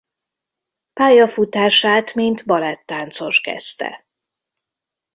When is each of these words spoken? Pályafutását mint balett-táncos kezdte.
Pályafutását 0.93 2.13
mint 2.13 2.45
balett-táncos 2.45 3.41
kezdte. 3.41 4.05